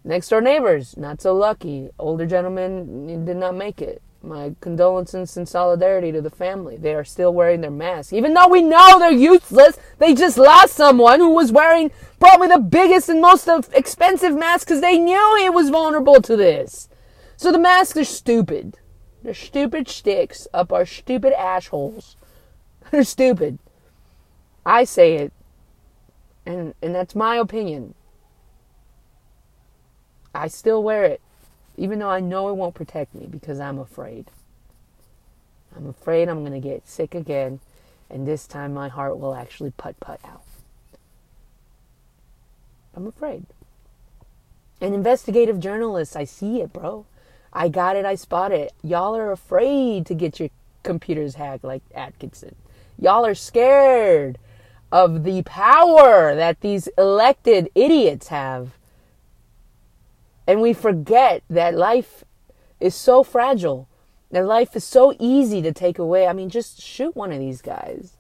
Next 0.05 0.29
door 0.29 0.41
neighbors, 0.41 0.97
not 0.97 1.21
so 1.21 1.35
lucky. 1.35 1.91
Older 1.99 2.27
gentlemen 2.27 3.25
did 3.25 3.37
not 3.37 3.55
make 3.55 3.83
it 3.83 4.01
my 4.23 4.55
condolences 4.61 5.37
and 5.37 5.49
solidarity 5.49 6.13
to 6.13 6.21
the 6.21 6.31
family. 6.31 6.77
They 6.77 6.95
are 6.95 7.05
still 7.05 7.33
wearing 7.33 7.61
their 7.61 7.71
masks. 7.71 8.13
Even 8.13 8.35
though 8.35 8.49
we 8.49 8.63
know 8.63 8.99
they're 8.99 9.13
useless, 9.13 9.79
they 9.99 10.15
just 10.15 10.39
lost 10.39 10.75
someone 10.75 11.21
who 11.21 11.31
was 11.31 11.53
wearing 11.53 11.91
probably 12.19 12.49
the 12.49 12.59
biggest 12.59 13.09
and 13.09 13.21
most 13.21 13.49
expensive 13.73 14.37
mask 14.37 14.67
because 14.67 14.81
they 14.81 14.99
knew 14.99 15.37
he 15.41 15.51
was 15.51 15.71
vulnerable 15.71 16.21
to 16.23 16.37
this. 16.37 16.89
So 17.37 17.53
the 17.53 17.59
masks 17.59 17.97
are 17.97 18.05
stupid. 18.05 18.77
They're 19.23 19.35
stupid 19.35 19.89
sticks 19.89 20.47
up 20.55 20.73
our 20.73 20.87
stupid 20.87 21.33
assholes. 21.39 22.17
They're 22.91 23.05
stupid. 23.05 23.59
I 24.65 24.85
say 24.85 25.17
it. 25.17 25.33
And 26.47 26.75
and 26.81 26.95
that's 26.95 27.15
my 27.15 27.37
opinion. 27.37 27.95
I 30.35 30.49
still 30.49 30.83
wear 30.83 31.05
it 31.05 31.21
even 31.79 32.01
though 32.01 32.11
I 32.11 32.21
know 32.21 32.49
it 32.49 32.55
won't 32.55 32.75
protect 32.75 33.15
me 33.15 33.27
because 33.31 33.61
I'm 33.61 33.79
afraid. 33.79 34.31
I'm 35.75 35.87
afraid 35.87 36.29
I'm 36.29 36.45
to 36.45 36.59
get 36.59 36.89
sick 36.89 37.15
again, 37.15 37.61
and 38.11 38.27
this 38.27 38.49
time 38.49 38.75
my 38.75 38.89
heart 38.89 39.19
will 39.19 39.35
actually 39.35 39.71
put 39.71 39.99
put 40.01 40.19
out. 40.25 40.43
I'm 42.97 43.07
afraid. 43.07 43.47
And 44.81 44.93
investigative 44.93 45.61
journalists, 45.61 46.17
I 46.17 46.25
see 46.25 46.61
it, 46.61 46.73
bro. 46.73 47.07
I 47.53 47.69
got 47.69 47.97
it, 47.97 48.05
I 48.05 48.15
spot 48.15 48.53
it. 48.53 48.73
Y'all 48.83 49.17
are 49.17 49.33
afraid 49.33 50.07
to 50.07 50.15
get 50.15 50.39
your 50.39 50.51
computers 50.83 51.35
hacked 51.35 51.65
like 51.65 51.83
Attkisson. 51.91 52.55
Y'all 52.99 53.25
are 53.25 53.35
scared 53.35 54.39
of 54.91 55.25
the 55.25 55.43
power 55.43 56.35
that 56.35 56.61
these 56.61 56.89
elected 56.97 57.69
idiots 57.75 58.29
have 58.29 58.79
and 60.49 60.63
we 60.63 60.73
forget 60.73 61.43
that 61.51 61.75
life 61.75 62.25
is 62.81 62.95
so 62.95 63.23
fragile, 63.23 63.87
that 64.31 64.47
life 64.47 64.75
is 64.75 64.83
so 64.83 65.15
easy 65.21 65.61
to 65.61 65.73
take 65.73 65.99
away. 65.99 66.27
I 66.27 66.33
mean, 66.33 66.49
just 66.49 66.81
shoot 66.81 67.15
one 67.15 67.33
of 67.33 67.39
these 67.39 67.61
guys. 67.61 68.17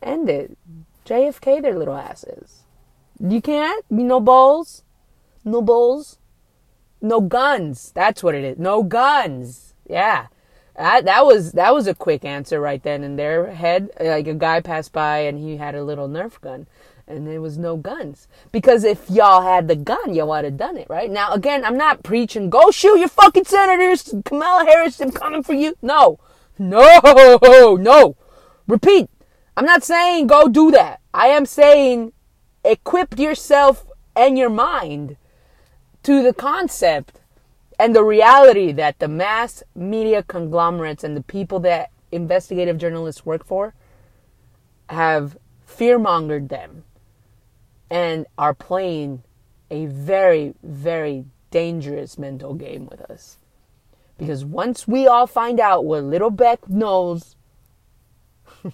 End 0.00 0.30
it. 0.30 0.56
JFK 1.04 1.60
their 1.60 1.76
little 1.76 1.96
asses. 1.96 2.62
You 3.18 3.42
can't? 3.42 3.84
No 3.90 4.20
balls? 4.20 4.84
No 5.44 5.60
balls? 5.60 6.18
No 7.00 7.20
guns. 7.20 7.92
That's 7.94 8.22
what 8.22 8.34
it 8.34 8.44
is. 8.44 8.58
No 8.58 8.82
guns. 8.82 9.74
Yeah. 9.88 10.26
That, 10.76 11.06
that 11.06 11.24
was 11.24 11.52
that 11.52 11.72
was 11.72 11.86
a 11.86 11.94
quick 11.94 12.24
answer 12.24 12.60
right 12.60 12.82
then 12.82 13.02
in 13.02 13.16
their 13.16 13.52
head. 13.52 13.90
Like 13.98 14.26
a 14.26 14.34
guy 14.34 14.60
passed 14.60 14.92
by 14.92 15.20
and 15.20 15.38
he 15.38 15.56
had 15.56 15.74
a 15.74 15.84
little 15.84 16.08
Nerf 16.08 16.40
gun 16.40 16.66
and 17.08 17.26
there 17.26 17.40
was 17.40 17.56
no 17.56 17.76
guns. 17.76 18.28
Because 18.52 18.84
if 18.84 19.08
y'all 19.08 19.42
had 19.42 19.68
the 19.68 19.76
gun, 19.76 20.14
y'all 20.14 20.28
would 20.28 20.44
have 20.44 20.56
done 20.56 20.76
it, 20.76 20.88
right? 20.90 21.10
Now, 21.10 21.32
again, 21.32 21.64
I'm 21.64 21.76
not 21.76 22.02
preaching, 22.02 22.50
go 22.50 22.70
shoot 22.70 22.98
your 22.98 23.08
fucking 23.08 23.44
senators, 23.44 24.14
Kamala 24.24 24.64
Harris, 24.64 25.00
I'm 25.00 25.12
coming 25.12 25.42
for 25.42 25.54
you. 25.54 25.76
No. 25.82 26.18
No, 26.58 27.76
no. 27.80 28.16
Repeat. 28.66 29.08
I'm 29.56 29.64
not 29.64 29.84
saying 29.84 30.26
go 30.26 30.48
do 30.48 30.70
that. 30.72 31.00
I 31.14 31.28
am 31.28 31.46
saying 31.46 32.12
equip 32.64 33.18
yourself 33.18 33.86
and 34.14 34.36
your 34.36 34.50
mind 34.50 35.16
to 36.06 36.22
the 36.22 36.32
concept 36.32 37.18
and 37.80 37.92
the 37.92 38.04
reality 38.04 38.70
that 38.70 39.00
the 39.00 39.08
mass 39.08 39.64
media 39.74 40.22
conglomerates 40.22 41.02
and 41.02 41.16
the 41.16 41.22
people 41.22 41.58
that 41.58 41.90
investigative 42.12 42.78
journalists 42.78 43.26
work 43.26 43.44
for 43.44 43.74
have 44.88 45.36
fearmongered 45.68 46.48
them 46.48 46.84
and 47.90 48.24
are 48.38 48.54
playing 48.54 49.24
a 49.68 49.86
very, 49.86 50.54
very 50.62 51.24
dangerous 51.50 52.16
mental 52.16 52.54
game 52.54 52.86
with 52.86 53.00
us. 53.10 53.38
Because 54.16 54.44
once 54.44 54.86
we 54.86 55.08
all 55.08 55.26
find 55.26 55.58
out 55.58 55.84
what 55.84 56.04
Little 56.04 56.30
Beck 56.30 56.68
knows, 56.68 57.34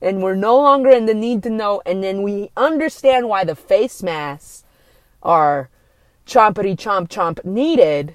and 0.00 0.22
we're 0.22 0.36
no 0.36 0.56
longer 0.56 0.90
in 0.90 1.06
the 1.06 1.14
need 1.14 1.42
to 1.42 1.50
know, 1.50 1.82
and 1.84 2.00
then 2.00 2.22
we 2.22 2.52
understand 2.56 3.28
why 3.28 3.42
the 3.42 3.56
face 3.56 4.04
masks 4.04 4.62
are 5.20 5.68
chompity 6.30 6.76
chomp 6.76 7.08
chomp 7.08 7.44
needed, 7.44 8.14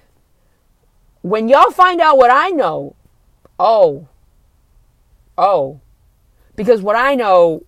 when 1.22 1.50
y'all 1.50 1.72
find 1.72 2.00
out 2.00 2.18
what 2.18 2.32
I 2.32 2.50
know, 2.50 2.96
oh, 3.60 4.08
oh, 5.38 5.82
because 6.56 6.82
what 6.82 6.96
I 6.96 7.16
know 7.16 7.64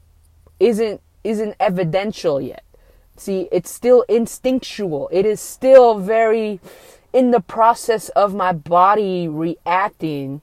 isn't 0.59 1.01
isn't 1.23 1.55
evidential 1.59 2.39
yet. 2.39 2.63
See, 3.17 3.49
it's 3.51 3.69
still 3.69 4.05
instinctual. 4.07 5.09
It 5.11 5.25
is 5.25 5.41
still 5.41 5.99
very 5.99 6.61
in 7.11 7.31
the 7.31 7.41
process 7.41 8.09
of 8.09 8.33
my 8.33 8.53
body 8.53 9.27
reacting 9.27 10.41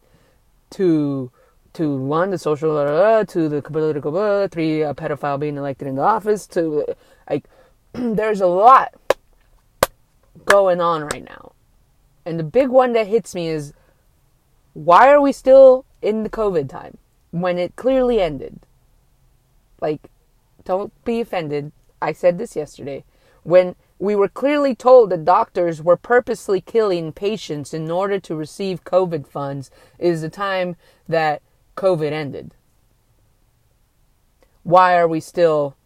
to 0.71 1.31
to 1.75 1.97
one 1.97 2.31
the 2.31 2.39
social 2.39 2.77
uh, 2.77 3.25
to 3.25 3.49
the 3.49 3.63
political 3.63 4.17
uh, 4.17 4.49
three 4.49 4.83
a 4.83 4.93
pedophile 4.93 5.41
being 5.41 5.57
elected 5.57 5.89
in 5.89 5.97
the 5.97 6.03
office 6.03 6.47
to 6.49 6.85
like 7.31 7.45
there's 7.93 8.41
a 8.41 8.47
lot 8.47 8.93
going 10.45 10.81
on 10.81 11.05
right 11.05 11.25
now. 11.25 11.53
And 12.25 12.39
the 12.39 12.45
big 12.45 12.69
one 12.69 12.93
that 12.95 13.07
hits 13.07 13.35
me 13.35 13.49
is 13.49 13.73
why 14.73 15.09
are 15.09 15.21
we 15.21 15.33
still 15.33 15.85
in 16.03 16.23
the 16.23 16.31
COVID 16.31 16.69
time 16.69 16.99
when 17.31 17.59
it 17.59 17.77
clearly 17.77 18.21
ended? 18.21 18.61
Like 19.81 20.11
don't 20.65 20.93
be 21.05 21.21
offended. 21.21 21.73
I 22.01 22.13
said 22.13 22.39
this 22.39 22.57
yesterday. 22.57 23.05
When 23.43 23.77
we 23.99 24.17
were 24.17 24.29
clearly 24.29 24.75
told 24.75 25.11
that 25.11 25.25
doctors 25.25 25.83
were 25.83 25.97
purposely 25.97 26.61
killing 26.61 27.13
patients 27.13 27.73
in 27.73 27.91
order 27.91 28.19
to 28.21 28.35
receive 28.35 28.85
COVID 28.85 29.27
funds, 29.27 29.71
is 29.99 30.23
the 30.23 30.29
time 30.29 30.77
that 31.09 31.43
COVID 31.77 32.13
ended. 32.13 32.55
Why 34.63 34.97
are 34.97 35.09
we 35.09 35.21
still 35.21 35.77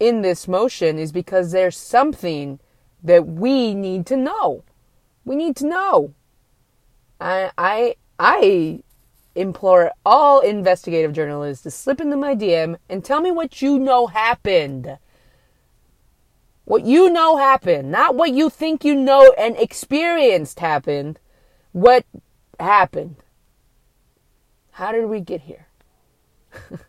in 0.00 0.22
this 0.22 0.48
motion? 0.48 0.98
Is 0.98 1.12
because 1.12 1.52
there's 1.52 1.76
something 1.76 2.58
that 3.02 3.26
we 3.26 3.74
need 3.74 4.06
to 4.06 4.16
know. 4.16 4.64
We 5.24 5.36
need 5.36 5.56
to 5.56 5.66
know. 5.66 6.14
I 7.20 7.50
I 7.58 7.96
I 8.18 8.82
implore 9.34 9.92
all 10.04 10.40
investigative 10.40 11.12
journalists 11.12 11.62
to 11.62 11.70
slip 11.70 12.00
into 12.00 12.16
my 12.16 12.34
DM 12.34 12.76
and 12.88 13.04
tell 13.04 13.20
me 13.20 13.30
what 13.30 13.62
you 13.62 13.78
know 13.78 14.08
happened. 14.08 14.98
What 16.64 16.84
you 16.84 17.08
know 17.10 17.36
happened, 17.36 17.90
not 17.90 18.14
what 18.14 18.32
you 18.32 18.50
think 18.50 18.84
you 18.84 18.94
know 18.94 19.32
and 19.38 19.56
experienced 19.56 20.60
happened. 20.60 21.18
What 21.72 22.04
happened? 22.60 23.16
How 24.72 24.92
did 24.92 25.06
we 25.06 25.20
get 25.20 25.42
here? 25.42 25.68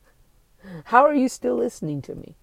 How 0.85 1.05
are 1.05 1.15
you 1.15 1.29
still 1.29 1.55
listening 1.55 2.01
to 2.03 2.15
me? 2.15 2.35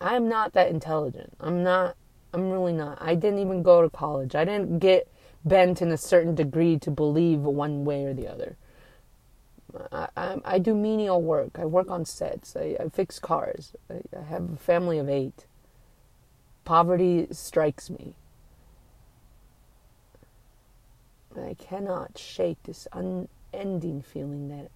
I'm 0.00 0.28
not 0.28 0.52
that 0.54 0.70
intelligent. 0.70 1.34
I'm 1.40 1.62
not, 1.62 1.96
I'm 2.32 2.50
really 2.50 2.72
not. 2.72 2.98
I 3.00 3.14
didn't 3.14 3.40
even 3.40 3.62
go 3.62 3.82
to 3.82 3.90
college. 3.90 4.34
I 4.34 4.44
didn't 4.44 4.78
get 4.78 5.08
bent 5.44 5.82
in 5.82 5.90
a 5.90 5.96
certain 5.96 6.34
degree 6.34 6.78
to 6.78 6.90
believe 6.90 7.40
one 7.40 7.84
way 7.84 8.04
or 8.04 8.14
the 8.14 8.28
other. 8.28 8.56
I, 9.92 10.08
I, 10.16 10.36
I 10.44 10.58
do 10.58 10.74
menial 10.74 11.20
work. 11.22 11.58
I 11.58 11.64
work 11.64 11.90
on 11.90 12.04
sets. 12.04 12.56
I, 12.56 12.76
I 12.80 12.88
fix 12.88 13.18
cars. 13.18 13.74
I, 13.90 14.00
I 14.18 14.22
have 14.24 14.50
a 14.52 14.56
family 14.56 14.98
of 14.98 15.08
eight. 15.08 15.46
Poverty 16.64 17.26
strikes 17.30 17.90
me. 17.90 18.14
I 21.36 21.54
cannot 21.54 22.18
shake 22.18 22.62
this 22.64 22.88
unending 22.92 24.02
feeling 24.02 24.48
that 24.48 24.70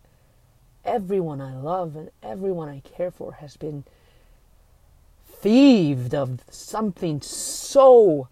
everyone 0.85 1.41
I 1.41 1.57
love 1.57 1.97
and 1.97 2.11
everyone 2.23 2.69
I 2.69 2.81
care 2.81 3.11
for 3.11 3.33
has 3.35 3.57
been 3.57 3.85
thieved 5.45 6.15
of 6.15 6.41
something 6.49 7.21
so 7.21 8.29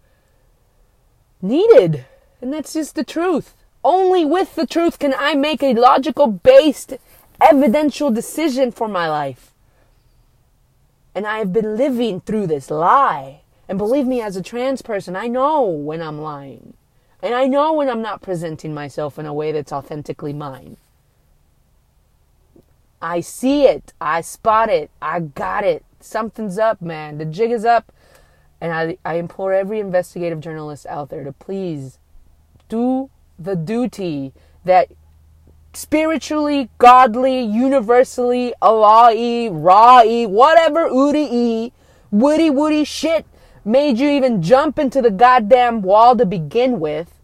needed. 1.43 2.05
And 2.41 2.51
that's 2.51 2.73
just 2.73 2.95
the 2.95 3.03
truth. 3.03 3.55
Only 3.83 4.25
with 4.25 4.55
the 4.55 4.65
truth 4.65 4.97
can 4.97 5.13
I 5.15 5.35
make 5.35 5.61
a 5.61 5.75
logical 5.75 6.25
based, 6.25 6.97
evidential 7.39 8.09
decision 8.09 8.71
for 8.71 8.87
my 8.87 9.07
life. 9.07 9.53
And 11.13 11.27
I 11.27 11.37
have 11.37 11.53
been 11.53 11.77
living 11.77 12.21
through 12.21 12.47
this 12.47 12.71
lie. 12.71 13.41
And 13.69 13.77
believe 13.77 14.07
me, 14.07 14.19
as 14.19 14.35
a 14.35 14.41
trans 14.41 14.81
person, 14.81 15.15
I 15.15 15.27
know 15.27 15.61
when 15.61 16.01
I'm 16.01 16.19
lying. 16.19 16.73
And 17.21 17.35
I 17.35 17.45
know 17.45 17.73
when 17.73 17.89
I'm 17.89 18.01
not 18.01 18.23
presenting 18.23 18.73
myself 18.73 19.19
in 19.19 19.27
a 19.27 19.33
way 19.33 19.51
that's 19.51 19.71
authentically 19.71 20.33
mine. 20.33 20.77
I 22.99 23.19
see 23.19 23.65
it. 23.65 23.93
I 24.01 24.21
spot 24.21 24.69
it. 24.69 24.89
I 24.99 25.19
got 25.19 25.63
it. 25.63 25.85
Something's 26.03 26.57
up, 26.57 26.81
man. 26.81 27.17
The 27.17 27.25
jig 27.25 27.51
is 27.51 27.65
up. 27.65 27.91
And 28.59 28.71
I, 28.71 28.97
I 29.03 29.15
implore 29.15 29.53
every 29.53 29.79
investigative 29.79 30.39
journalist 30.39 30.85
out 30.87 31.09
there 31.09 31.23
to 31.23 31.33
please 31.33 31.99
do 32.69 33.09
the 33.37 33.55
duty 33.55 34.33
that 34.63 34.89
spiritually, 35.73 36.69
godly, 36.77 37.41
universally, 37.41 38.53
Allah-y, 38.61 39.49
Ra-y, 39.51 40.25
whatever 40.25 40.87
Udi-y, 40.89 41.71
woody 42.11 42.49
woody 42.49 42.83
shit 42.83 43.25
made 43.65 43.97
you 43.97 44.09
even 44.09 44.41
jump 44.41 44.77
into 44.77 45.01
the 45.01 45.11
goddamn 45.11 45.81
wall 45.81 46.15
to 46.15 46.25
begin 46.25 46.79
with 46.79 47.19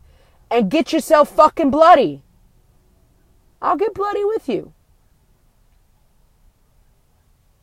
and 0.49 0.71
get 0.71 0.91
yourself 0.91 1.29
fucking 1.29 1.69
bloody. 1.69 2.21
I'll 3.61 3.77
get 3.77 3.93
bloody 3.93 4.25
with 4.25 4.49
you. 4.49 4.73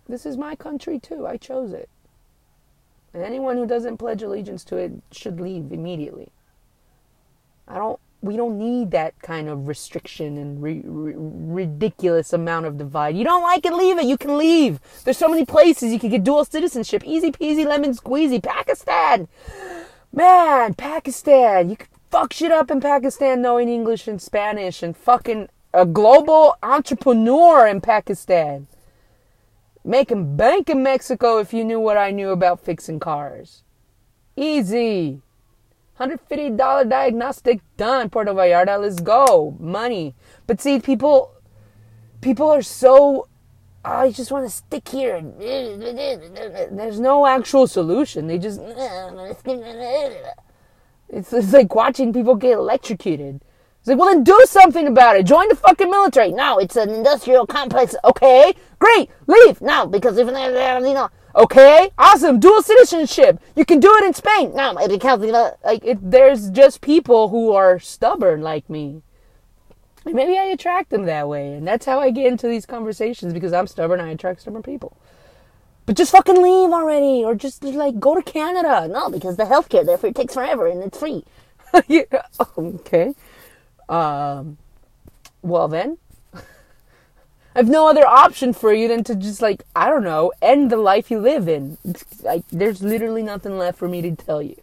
This 0.09 0.27
is 0.27 0.37
my 0.37 0.55
country 0.55 0.99
too. 0.99 1.27
I 1.27 1.37
chose 1.37 1.73
it. 1.73 1.89
And 3.13 3.23
anyone 3.23 3.57
who 3.57 3.67
doesn't 3.67 3.97
pledge 3.97 4.23
allegiance 4.23 4.63
to 4.65 4.77
it 4.77 4.93
should 5.11 5.41
leave 5.41 5.73
immediately. 5.73 6.29
I 7.67 7.77
don't 7.77 7.99
we 8.23 8.37
don't 8.37 8.59
need 8.59 8.91
that 8.91 9.21
kind 9.23 9.49
of 9.49 9.69
restriction 9.69 10.37
and 10.37 10.63
ri- 10.63 10.83
ri- 10.85 11.15
ridiculous 11.17 12.33
amount 12.33 12.67
of 12.67 12.79
divide. 12.79 13.17
You 13.17 13.25
don't 13.25 13.43
like 13.43 13.65
it, 13.65 13.73
leave 13.73 13.99
it. 13.99 14.07
You 14.07 14.17
can 14.17 14.37
leave. 14.37 14.81
There's 15.05 15.19
so 15.19 15.29
many 15.29 15.45
places 15.45 15.93
you 15.93 15.99
can 15.99 16.11
get 16.11 16.25
dual 16.25 16.45
citizenship. 16.45 17.03
Easy 17.05 17.31
peasy 17.31 17.65
lemon 17.65 17.95
squeezy. 17.95 18.43
Pakistan. 18.43 19.29
Man, 20.13 20.75
Pakistan. 20.75 21.71
You 21.71 21.77
can 21.77 21.89
fuck 22.11 22.33
shit 22.33 22.53
up 22.53 22.71
in 22.71 22.81
Pakistan 22.81 23.43
knowing 23.43 23.69
English 23.69 24.09
and 24.09 24.21
Spanish 24.21 24.83
and 24.83 24.97
fucking 24.97 25.49
a 25.73 25.85
global 25.85 26.57
entrepreneur 26.63 27.67
in 27.67 27.81
Pakistan. 27.81 28.67
Making 29.87 30.37
bank 30.37 30.69
in 30.69 30.83
Mexico 30.83 31.39
if 31.39 31.55
you 31.55 31.65
knew 31.65 31.79
what 31.79 31.97
I 31.97 32.11
knew 32.11 32.31
about 32.31 32.59
fixing 32.59 32.99
cars. 32.99 33.63
Easy. 34.37 35.23
$150 36.01 36.89
diagnostic 36.91 37.61
done, 37.77 38.11
Puerto 38.11 38.35
Vallarta, 38.35 38.81
let's 38.81 38.99
go. 39.01 39.57
Money. 39.61 40.17
But 40.49 40.61
see, 40.61 40.81
people 40.81 41.33
people 42.21 42.51
are 42.51 42.63
so 42.63 43.29
oh, 43.85 43.91
I 43.91 44.11
just 44.11 44.33
want 44.33 44.45
to 44.45 44.51
stick 44.51 44.89
here. 44.89 45.23
There's 45.39 46.99
no 46.99 47.25
actual 47.25 47.69
solution. 47.69 48.27
They 48.27 48.39
just 48.39 48.61
it's, 51.09 51.33
it's 51.33 51.53
like 51.53 51.73
watching 51.77 52.13
people 52.13 52.35
get 52.35 52.55
electrocuted. 52.55 53.45
It's 53.87 53.91
like, 53.93 54.01
well, 54.01 54.13
then 54.13 54.25
do 54.25 54.37
something 54.47 54.89
about 54.89 55.15
it. 55.15 55.27
Join 55.27 55.49
the 55.49 55.55
fucking 55.55 55.89
military. 55.89 56.33
No, 56.33 56.59
it's 56.59 56.75
an 56.75 56.91
industrial 56.91 57.47
complex. 57.47 57.95
Okay, 58.03 58.53
great. 58.81 59.09
Leave 59.29 59.61
now 59.61 59.87
because 59.87 60.19
if 60.19 60.27
you 60.27 60.33
know 60.33 61.09
Okay, 61.37 61.91
awesome. 61.97 62.41
Dual 62.41 62.63
citizenship. 62.63 63.41
You 63.55 63.65
can 63.65 63.79
do 63.79 63.95
it 63.99 64.05
in 64.05 64.13
Spain. 64.13 64.53
No, 64.57 64.77
it 64.77 65.01
counts. 65.01 65.25
Like 65.65 65.85
it, 65.85 65.99
there's 66.03 66.51
just 66.51 66.81
people 66.81 67.29
who 67.29 67.53
are 67.53 67.79
stubborn 67.79 68.41
like 68.41 68.69
me. 68.69 69.03
Maybe 70.05 70.37
I 70.37 70.47
attract 70.47 70.91
them 70.91 71.05
that 71.05 71.29
way, 71.29 71.53
and 71.53 71.65
that's 71.65 71.87
how 71.87 72.01
I 72.01 72.11
get 72.11 72.27
into 72.27 72.49
these 72.49 72.67
conversations 72.67 73.33
because 73.33 73.53
I'm 73.53 73.69
stubborn. 73.69 74.01
I 74.01 74.09
attract 74.09 74.41
stubborn 74.41 74.65
people. 74.65 74.97
But 75.85 75.97
just 75.97 76.11
fucking 76.11 76.43
leave 76.43 76.73
already, 76.73 77.23
or 77.25 77.37
just 77.37 77.63
like 77.63 78.01
go 78.01 78.17
to 78.17 78.23
Canada. 78.23 78.89
No, 78.89 79.11
because 79.11 79.37
the 79.37 79.45
healthcare 79.45 79.87
there 79.87 79.97
for 79.97 80.09
it 80.09 80.17
takes 80.17 80.35
forever 80.35 80.67
and 80.67 80.83
it's 80.83 80.99
free. 80.99 81.25
yeah, 81.87 82.03
okay. 82.59 83.15
Um. 83.89 84.59
Well 85.43 85.69
then, 85.69 85.99
I 86.35 86.41
have 87.55 87.69
no 87.69 87.89
other 87.89 88.07
option 88.07 88.53
for 88.53 88.73
you 88.73 88.89
than 88.89 89.05
to 89.05 89.15
just 89.15 89.41
like 89.41 89.63
I 89.75 89.89
don't 89.89 90.05
know 90.05 90.33
end 90.43 90.71
the 90.71 90.77
life 90.77 91.11
you 91.11 91.21
live 91.21 91.49
in. 91.49 91.79
Like 92.23 92.45
there's 92.51 92.83
literally 92.83 93.23
nothing 93.23 93.57
left 93.59 93.79
for 93.79 93.89
me 93.89 94.03
to 94.03 94.17
tell 94.17 94.43
you. 94.43 94.57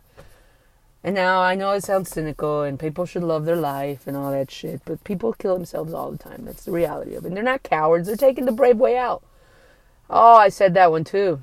And 1.04 1.16
now 1.16 1.42
I 1.42 1.56
know 1.56 1.72
it 1.72 1.84
sounds 1.84 2.10
cynical 2.10 2.62
and 2.64 2.80
people 2.80 3.06
should 3.06 3.24
love 3.24 3.44
their 3.44 3.58
life 3.58 4.08
and 4.08 4.16
all 4.16 4.32
that 4.32 4.50
shit, 4.50 4.82
but 4.86 5.04
people 5.04 5.34
kill 5.34 5.56
themselves 5.56 5.94
all 5.94 6.12
the 6.12 6.18
time. 6.18 6.46
That's 6.46 6.64
the 6.64 6.72
reality 6.72 7.14
of 7.16 7.26
it. 7.26 7.28
And 7.28 7.36
they're 7.36 7.44
not 7.44 7.64
cowards. 7.64 8.08
They're 8.08 8.16
taking 8.16 8.46
the 8.46 8.54
brave 8.54 8.78
way 8.78 8.98
out. 8.98 9.22
Oh, 10.10 10.36
I 10.36 10.48
said 10.48 10.74
that 10.76 10.92
one 10.92 11.04
too. 11.04 11.42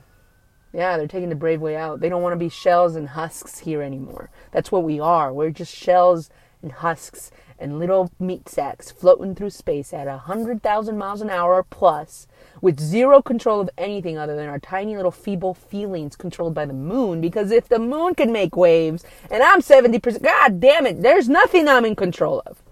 Yeah, 0.72 0.96
they're 0.96 1.08
taking 1.08 1.28
the 1.28 1.34
brave 1.34 1.60
way 1.60 1.76
out. 1.76 2.00
They 2.00 2.08
don't 2.08 2.22
want 2.22 2.32
to 2.32 2.38
be 2.38 2.48
shells 2.48 2.96
and 2.96 3.10
husks 3.10 3.58
here 3.58 3.82
anymore. 3.82 4.30
That's 4.52 4.72
what 4.72 4.84
we 4.84 4.98
are. 4.98 5.32
We're 5.32 5.50
just 5.50 5.74
shells 5.74 6.30
and 6.62 6.72
husks 6.72 7.30
and 7.58 7.78
little 7.78 8.10
meat 8.18 8.48
sacks 8.48 8.90
floating 8.90 9.34
through 9.34 9.50
space 9.50 9.92
at 9.92 10.06
a 10.06 10.22
100,000 10.26 10.96
miles 10.96 11.20
an 11.20 11.30
hour 11.30 11.62
plus 11.62 12.26
with 12.60 12.80
zero 12.80 13.20
control 13.20 13.60
of 13.60 13.70
anything 13.76 14.16
other 14.16 14.34
than 14.34 14.48
our 14.48 14.58
tiny 14.58 14.96
little 14.96 15.10
feeble 15.10 15.54
feelings 15.54 16.16
controlled 16.16 16.54
by 16.54 16.64
the 16.64 16.72
moon. 16.72 17.20
Because 17.20 17.50
if 17.50 17.68
the 17.68 17.78
moon 17.78 18.14
can 18.14 18.32
make 18.32 18.56
waves 18.56 19.04
and 19.30 19.42
I'm 19.42 19.60
70%, 19.60 20.22
god 20.22 20.60
damn 20.60 20.86
it, 20.86 21.02
there's 21.02 21.28
nothing 21.28 21.68
I'm 21.68 21.84
in 21.84 21.96
control 21.96 22.42
of. 22.46 22.62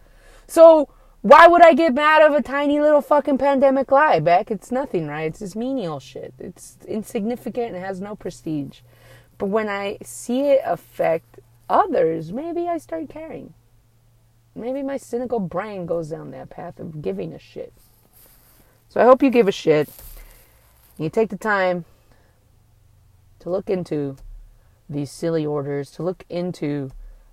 So, 0.47 0.89
why 1.21 1.49
would 1.49 1.63
I 1.63 1.75
get 1.75 1.95
mad 1.95 2.23
of 2.23 2.33
a 2.33 2.41
tiny 2.41 2.81
little 2.81 3.03
fucking 3.03 3.39
pandemic 3.39 3.91
lie, 3.91 4.21
Beck? 4.21 4.51
It's 4.53 4.71
nothing, 4.71 5.09
right? 5.09 5.25
It's 5.25 5.41
just 5.41 5.57
menial 5.57 5.99
shit. 5.99 6.33
It's 6.39 6.79
insignificant 6.87 7.75
and 7.75 7.85
has 7.85 8.01
no 8.01 8.15
prestige. 8.15 8.81
But 9.37 9.47
when 9.47 9.69
I 9.69 9.99
see 10.03 10.43
it 10.51 10.61
affect 10.65 11.41
others, 11.69 12.33
maybe 12.33 12.69
I 12.69 12.79
start 12.79 13.09
caring. 13.09 13.53
Maybe 14.55 14.83
my 14.83 14.97
cynical 14.97 15.41
brain 15.41 15.87
goes 15.87 16.11
down 16.11 16.31
that 16.33 16.51
path 16.51 16.81
of 16.81 17.01
giving 17.01 17.33
a 17.33 17.39
shit. 17.39 17.73
So 18.89 19.01
I 19.01 19.05
hope 19.05 19.23
you 19.23 19.31
give 19.31 19.49
a 19.49 19.53
shit. 19.53 19.89
You 20.97 21.11
take 21.11 21.31
the 21.31 21.37
time 21.37 21.85
to 23.41 23.51
look 23.51 23.71
into 23.71 24.17
these 24.89 25.11
silly 25.11 25.45
orders, 25.47 25.91
to 25.93 26.03
look 26.03 26.25
into 26.29 26.91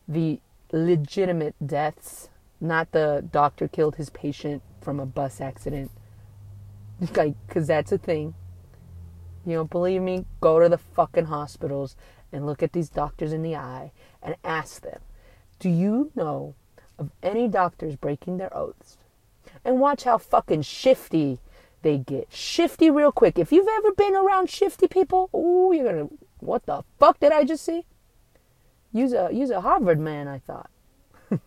the 0.07 0.39
legitimate 0.71 1.55
deaths, 1.65 2.29
not 2.59 2.91
the 2.91 3.25
doctor 3.31 3.67
killed 3.67 3.95
his 3.95 4.09
patient 4.09 4.61
from 4.81 4.99
a 4.99 5.05
bus 5.05 5.41
accident. 5.41 5.91
Like, 7.15 7.35
because 7.45 7.67
that's 7.67 7.91
a 7.91 7.97
thing. 7.97 8.35
You 9.45 9.57
don't 9.57 9.69
believe 9.69 10.01
me? 10.01 10.23
Go 10.39 10.61
to 10.61 10.69
the 10.69 10.77
fucking 10.77 11.25
hospitals 11.25 11.97
and 12.31 12.45
look 12.45 12.63
at 12.63 12.71
these 12.71 12.89
doctors 12.89 13.33
in 13.33 13.41
the 13.41 13.55
eye 13.55 13.91
and 14.23 14.35
ask 14.45 14.81
them, 14.81 14.99
do 15.59 15.69
you 15.69 16.11
know 16.15 16.55
of 16.97 17.11
any 17.23 17.47
doctors 17.47 17.95
breaking 17.95 18.37
their 18.37 18.55
oaths? 18.55 18.97
And 19.63 19.79
watch 19.79 20.03
how 20.03 20.17
fucking 20.17 20.63
shifty 20.63 21.39
they 21.81 21.97
get. 21.97 22.27
Shifty 22.31 22.89
real 22.89 23.11
quick. 23.11 23.37
If 23.37 23.51
you've 23.51 23.67
ever 23.67 23.91
been 23.91 24.15
around 24.15 24.49
shifty 24.49 24.87
people, 24.87 25.29
ooh, 25.35 25.73
you're 25.75 25.85
gonna, 25.91 26.09
what 26.39 26.65
the 26.65 26.83
fuck 26.99 27.19
did 27.19 27.31
I 27.31 27.43
just 27.43 27.63
see? 27.63 27.85
Use 28.91 29.13
a, 29.13 29.29
use 29.31 29.49
a 29.49 29.61
Harvard 29.61 29.99
man, 29.99 30.27
I 30.27 30.39
thought. 30.39 30.69